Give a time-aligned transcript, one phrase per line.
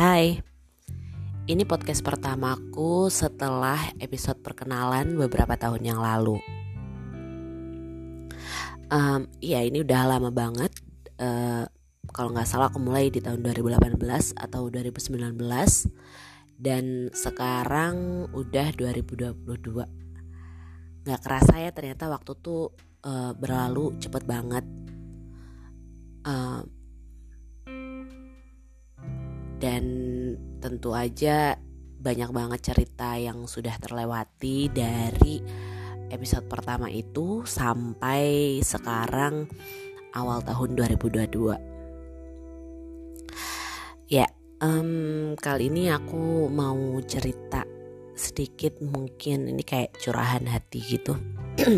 [0.00, 0.40] Hai,
[1.44, 6.40] ini podcast pertamaku setelah episode perkenalan beberapa tahun yang lalu.
[8.88, 10.72] Um, ya ini udah lama banget.
[11.20, 11.68] Uh,
[12.16, 15.36] kalau nggak salah aku mulai di tahun 2018 atau 2019
[16.56, 21.04] dan sekarang udah 2022.
[21.04, 22.72] Nggak kerasa ya ternyata waktu tuh
[23.04, 24.64] uh, berlalu cepet banget.
[26.24, 26.79] Uh,
[29.60, 29.84] dan
[30.58, 31.60] tentu aja
[32.00, 35.44] banyak banget cerita yang sudah terlewati dari
[36.08, 39.44] episode pertama itu sampai sekarang
[40.16, 41.60] awal tahun 2022.
[44.10, 44.26] Ya,
[44.64, 47.62] um, kali ini aku mau cerita
[48.16, 51.14] sedikit mungkin ini kayak curahan hati gitu.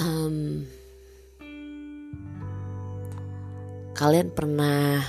[0.00, 0.66] um,
[3.94, 5.06] Kalian pernah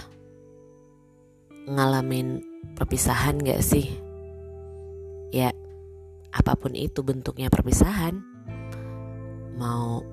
[1.65, 2.45] ngalamin
[2.77, 3.89] perpisahan gak sih?
[5.33, 5.49] Ya,
[6.29, 8.21] apa pun itu bentuknya perpisahan.
[9.57, 10.05] Mau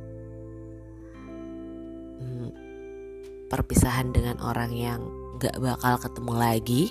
[2.16, 2.50] hmm,
[3.52, 5.04] perpisahan dengan orang yang
[5.36, 6.82] gak bakal ketemu lagi,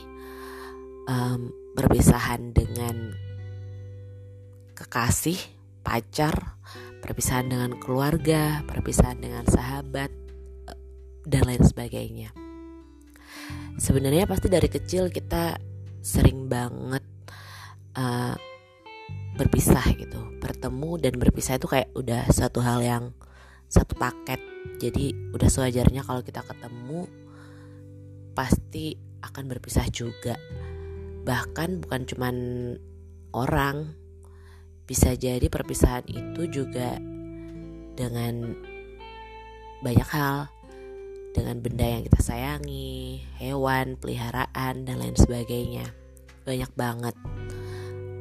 [1.10, 3.18] um, perpisahan dengan
[4.78, 5.42] kekasih,
[5.82, 6.62] pacar,
[7.02, 10.21] perpisahan dengan keluarga, perpisahan dengan sahabat,
[11.26, 12.30] dan lain sebagainya.
[13.78, 15.58] Sebenarnya pasti dari kecil kita
[16.02, 17.06] sering banget
[17.98, 18.36] uh,
[19.38, 23.04] berpisah gitu, bertemu dan berpisah itu kayak udah satu hal yang
[23.72, 24.42] satu paket.
[24.78, 27.08] Jadi udah sewajarnya kalau kita ketemu
[28.36, 30.36] pasti akan berpisah juga.
[31.22, 32.36] Bahkan bukan cuman
[33.32, 33.96] orang,
[34.90, 37.00] bisa jadi perpisahan itu juga
[37.96, 38.58] dengan
[39.82, 40.52] banyak hal
[41.32, 45.88] dengan benda yang kita sayangi, hewan, peliharaan, dan lain sebagainya.
[46.44, 47.16] Banyak banget.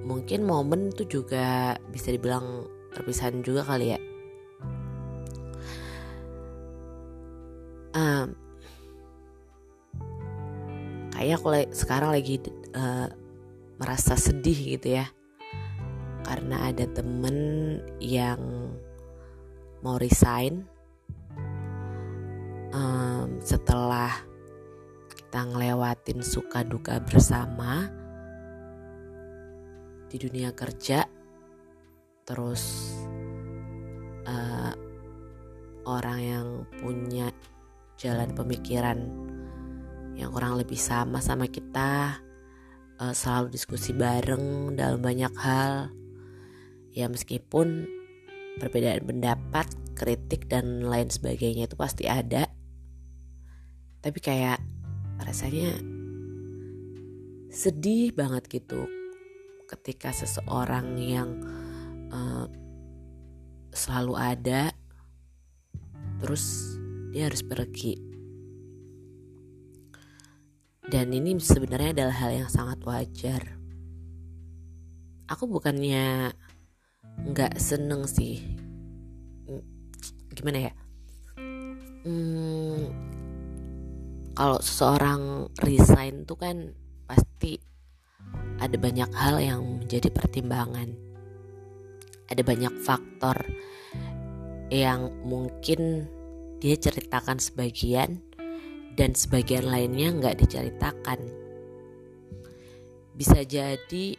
[0.06, 4.00] Mungkin momen itu juga bisa dibilang perpisahan juga kali ya.
[7.91, 8.38] Um,
[11.10, 12.38] kayak aku sekarang lagi
[12.72, 13.10] uh,
[13.82, 15.10] merasa sedih gitu ya
[16.22, 17.37] karena ada temen
[17.98, 18.38] yang
[19.82, 20.69] mau resign
[22.75, 24.10] um, setelah
[25.10, 27.86] kita ngelewatin suka duka bersama
[30.10, 31.06] di dunia kerja
[32.26, 32.94] terus
[34.26, 34.75] uh,
[35.86, 36.47] orang yang
[36.82, 37.30] punya
[37.98, 38.98] jalan pemikiran
[40.19, 42.20] yang kurang lebih sama sama kita
[43.00, 45.88] uh, selalu diskusi bareng dalam banyak hal.
[46.92, 47.88] Ya meskipun
[48.60, 52.50] perbedaan pendapat kritik dan lain sebagainya itu pasti ada
[54.00, 54.61] tapi kayak
[55.21, 55.77] rasanya
[57.50, 58.88] sedih banget gitu
[59.69, 61.31] ketika seseorang yang
[62.10, 62.47] uh,
[63.71, 64.75] selalu ada
[66.21, 66.77] terus
[67.10, 67.99] dia harus pergi.
[70.91, 73.43] Dan ini sebenarnya adalah hal yang sangat wajar.
[75.31, 76.34] Aku bukannya
[77.31, 78.43] nggak seneng sih.
[80.34, 80.72] Gimana ya?
[82.03, 83.09] Hmm,
[84.41, 86.73] kalau seseorang resign tuh kan
[87.05, 87.61] pasti
[88.56, 90.97] ada banyak hal yang menjadi pertimbangan.
[92.25, 93.37] Ada banyak faktor
[94.73, 96.09] yang mungkin
[96.56, 98.25] dia ceritakan sebagian
[98.97, 101.21] dan sebagian lainnya nggak diceritakan.
[103.12, 104.17] Bisa jadi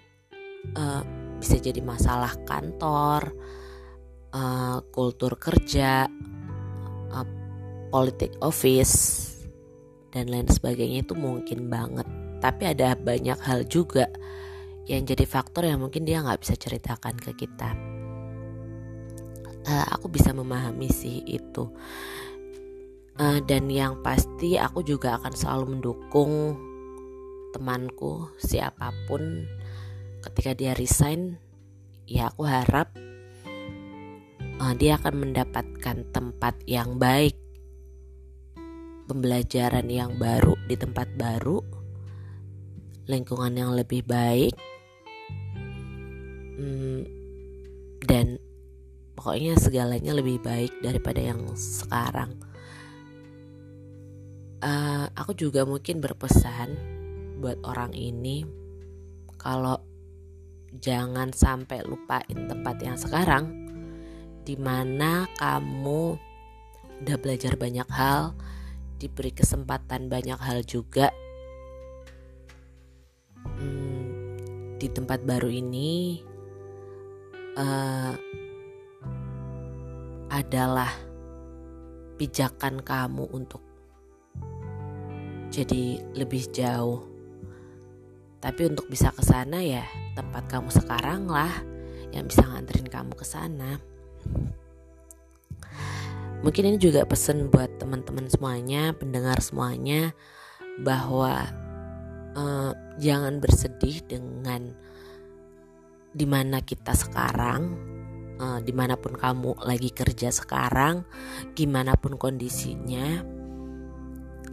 [0.78, 1.02] uh,
[1.42, 3.34] bisa jadi masalah kantor,
[4.38, 6.06] uh, kultur kerja,
[7.09, 7.28] uh,
[7.90, 9.41] politik office,
[10.11, 12.07] dan lain sebagainya itu mungkin banget.
[12.44, 14.11] Tapi ada banyak hal juga
[14.85, 17.72] yang jadi faktor yang mungkin dia nggak bisa ceritakan ke kita.
[19.61, 21.69] Uh, aku bisa memahami sih itu.
[23.16, 26.57] Uh, dan yang pasti aku juga akan selalu mendukung
[27.52, 29.46] temanku siapa pun
[30.23, 31.35] ketika dia resign
[32.07, 32.96] ya aku harap
[34.57, 37.35] uh, dia akan mendapatkan tempat yang baik
[39.11, 41.59] pembelajaran yang baru di tempat baru,
[43.11, 44.55] lingkungan yang lebih baik,
[46.55, 47.03] hmm,
[48.08, 48.40] dan
[49.19, 52.40] pokoknya segalanya lebih baik daripada yang sekarang.
[54.63, 56.72] Uh, aku juga mungkin berpesan
[57.43, 58.47] buat orang ini
[59.35, 59.75] kalau
[60.79, 63.49] jangan sampai lupain tempat yang sekarang
[64.46, 66.16] di mana kamu
[67.02, 68.37] udah belajar banyak hal
[69.02, 71.09] diberi kesempatan banyak hal juga
[73.42, 74.06] hmm,
[74.78, 76.22] di tempat baru ini
[77.58, 78.14] uh,
[80.30, 80.94] adalah
[82.22, 83.66] pijakan kamu untuk
[85.52, 87.03] jadi lebih jauh.
[88.42, 91.52] Tapi untuk bisa ke sana ya tempat kamu sekarang lah
[92.14, 93.78] yang bisa nganterin kamu ke sana.
[96.41, 100.17] Mungkin ini juga pesan buat teman-teman semuanya, pendengar semuanya
[100.82, 101.46] bahwa
[102.34, 104.73] uh, jangan bersedih dengan
[106.11, 107.61] di mana kita sekarang,
[108.41, 111.05] uh, di mana pun kamu lagi kerja sekarang,
[111.53, 113.22] gimana pun kondisinya.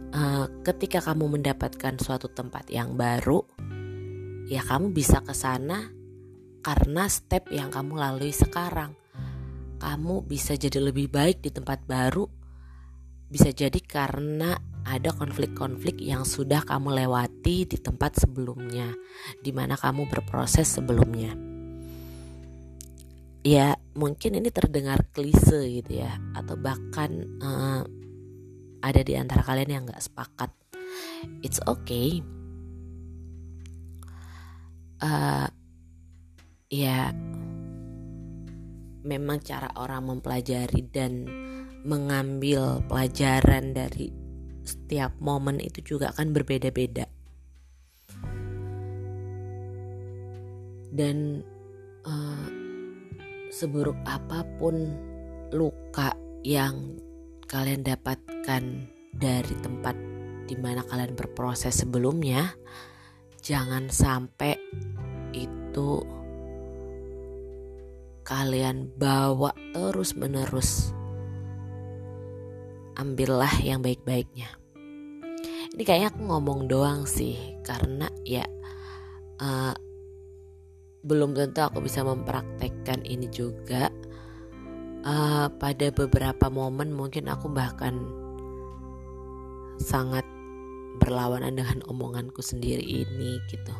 [0.09, 3.41] Uh, ketika kamu mendapatkan suatu tempat yang baru,
[4.45, 5.89] ya kamu bisa ke sana
[6.61, 8.93] karena step yang kamu lalui sekarang.
[9.79, 12.27] Kamu bisa jadi lebih baik di tempat baru.
[13.29, 18.89] Bisa jadi karena ada konflik-konflik yang sudah kamu lewati di tempat sebelumnya,
[19.39, 21.37] di mana kamu berproses sebelumnya.
[23.45, 27.81] Ya, mungkin ini terdengar klise gitu ya, atau bahkan uh,
[28.83, 30.51] ada di antara kalian yang gak sepakat.
[31.45, 32.19] It's okay
[35.03, 35.47] uh,
[36.69, 37.11] ya
[39.03, 41.25] memang cara orang mempelajari dan
[41.87, 44.11] mengambil pelajaran dari
[44.63, 47.07] setiap momen itu juga akan berbeda-beda.
[50.89, 51.45] Dan
[52.03, 52.47] uh,
[53.49, 54.75] seburuk apa pun
[55.49, 56.13] luka
[56.45, 56.97] yang
[57.49, 58.63] kalian dapatkan
[59.09, 59.95] dari tempat
[60.45, 62.53] di mana kalian berproses sebelumnya
[63.41, 64.57] jangan sampai
[65.33, 66.18] itu
[68.29, 70.93] kalian bawa terus menerus
[72.93, 74.53] ambillah yang baik-baiknya.
[75.73, 78.45] Ini kayaknya aku ngomong doang sih karena ya
[79.41, 79.73] uh,
[81.01, 83.89] belum tentu aku bisa mempraktekkan ini juga.
[84.99, 88.03] Uh, pada beberapa momen mungkin aku bahkan
[89.79, 90.27] sangat
[90.99, 93.73] berlawanan dengan omonganku sendiri ini gitu.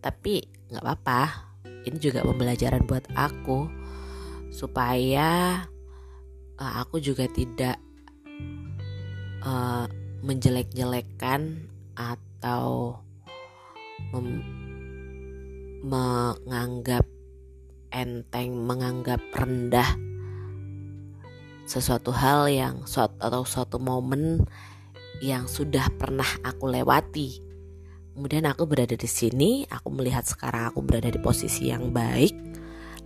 [0.00, 0.42] Tapi
[0.72, 1.49] nggak apa-apa
[1.90, 3.66] ini juga pembelajaran buat aku
[4.54, 5.58] supaya
[6.54, 7.82] uh, aku juga tidak
[9.42, 9.90] uh,
[10.22, 11.66] menjelek-jelekan
[11.98, 12.94] atau
[15.82, 17.02] menganggap
[17.90, 19.98] enteng, menganggap rendah
[21.66, 24.46] sesuatu hal yang suatu atau suatu momen
[25.22, 27.49] yang sudah pernah aku lewati.
[28.20, 32.36] Kemudian aku berada di sini, aku melihat sekarang aku berada di posisi yang baik.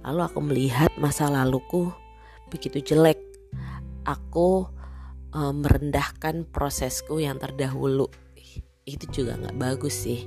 [0.03, 1.95] Lalu aku melihat masa laluku
[2.51, 3.23] begitu jelek.
[4.03, 4.67] Aku
[5.31, 8.11] e, merendahkan prosesku yang terdahulu.
[8.83, 10.27] Itu juga nggak bagus sih.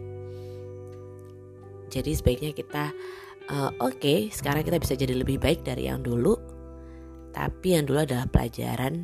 [1.91, 2.95] Jadi sebaiknya kita
[3.43, 6.39] e, oke, okay, sekarang kita bisa jadi lebih baik dari yang dulu.
[7.35, 9.03] Tapi yang dulu adalah pelajaran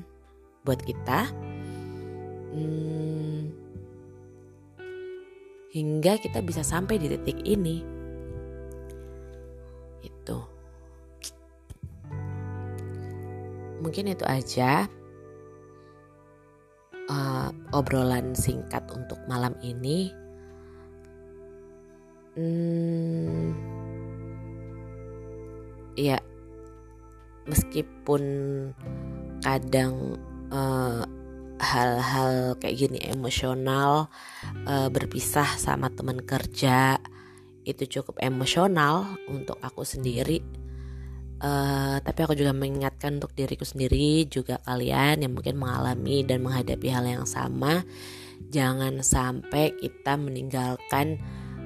[0.64, 1.28] buat kita
[2.56, 3.63] hmm,
[5.74, 7.82] hingga kita bisa sampai di titik ini.
[10.06, 10.38] Itu
[13.82, 14.88] mungkin itu aja
[17.10, 20.14] uh, obrolan singkat untuk malam ini.
[22.34, 23.54] Hmm,
[25.94, 26.18] ya
[27.46, 28.24] meskipun
[29.46, 30.18] kadang
[30.50, 31.06] uh,
[31.74, 34.14] hal-hal kayak gini emosional
[34.70, 37.02] uh, berpisah sama teman kerja
[37.66, 40.44] itu cukup emosional untuk aku sendiri.
[41.44, 46.88] Uh, tapi aku juga mengingatkan untuk diriku sendiri juga kalian yang mungkin mengalami dan menghadapi
[46.88, 47.84] hal yang sama
[48.48, 51.20] jangan sampai kita meninggalkan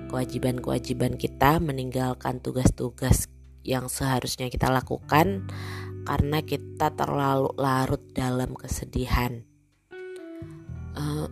[0.09, 3.29] kewajiban-kewajiban kita meninggalkan tugas-tugas
[3.61, 5.45] yang seharusnya kita lakukan
[6.09, 9.43] karena kita terlalu larut dalam kesedihan
[10.97, 11.27] uh,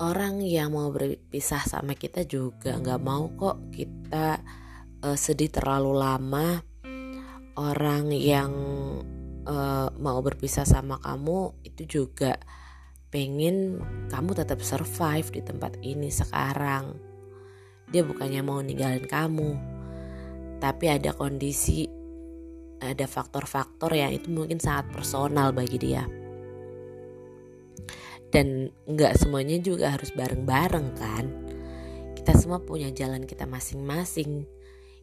[0.00, 4.40] orang yang mau berpisah sama kita juga nggak mau kok kita
[5.04, 6.48] uh, sedih terlalu lama.
[7.56, 8.52] Orang yang
[9.48, 12.36] uh, mau berpisah sama kamu itu juga
[13.08, 13.80] pengen
[14.12, 17.00] kamu tetap survive di tempat ini sekarang.
[17.88, 19.76] Dia bukannya mau ninggalin kamu
[20.56, 21.84] tapi ada kondisi
[22.80, 26.04] ada faktor-faktor yang itu mungkin sangat personal bagi dia
[28.30, 31.24] dan nggak semuanya juga harus bareng-bareng kan?
[32.18, 34.44] Kita semua punya jalan kita masing-masing.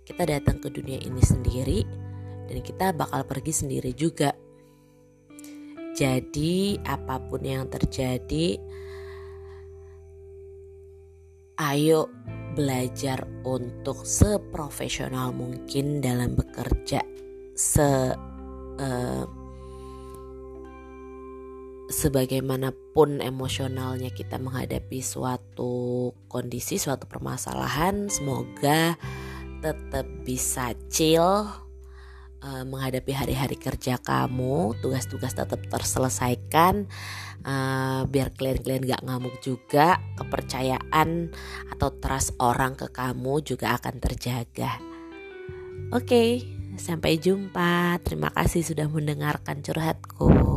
[0.04, 1.88] Kita datang ke dunia ini sendiri
[2.52, 4.36] dan kita bakal pergi sendiri juga.
[5.94, 8.58] Jadi apa pun yang terjadi
[11.54, 12.10] Ayo
[12.58, 17.06] belajar untuk seprofesional mungkin dalam bekerja
[17.54, 18.10] se
[18.82, 19.26] uh,
[21.94, 28.98] sebagaimanapun emosionalnya kita menghadapi suatu kondisi, suatu permasalahan, semoga
[29.62, 31.46] tetap bisa chill
[32.44, 36.92] uh, menghadapi hari-hari kerja kamu, tugas-tugas tetap terselesaikan,
[37.48, 41.32] uh, biar klien-klien gak ngamuk juga, kepercayaan
[41.72, 44.78] atau trust orang ke kamu juga akan terjaga.
[45.94, 46.30] Oke, okay,
[46.76, 48.02] sampai jumpa.
[48.02, 50.53] Terima kasih sudah mendengarkan curhatku.